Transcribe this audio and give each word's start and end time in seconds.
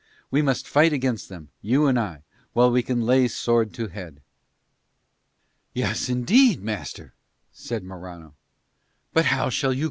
We 0.31 0.41
must 0.41 0.67
fight 0.67 0.93
against 0.93 1.29
them, 1.29 1.49
you 1.61 1.85
and 1.85 1.99
I, 1.99 2.23
while 2.53 2.71
we 2.71 2.81
can 2.81 3.03
lay 3.05 3.27
sword 3.27 3.71
to 3.75 3.85
head." 3.89 4.19
"Yes, 5.75 6.09
indeed, 6.09 6.59
master," 6.63 7.13
said 7.51 7.83
Morano. 7.83 8.33
"But 9.13 9.25
how 9.25 9.49
shall 9.49 9.49
you 9.49 9.49
come 9.51 9.51
by 9.51 9.69
your 9.69 9.75
castle?" 9.75 9.79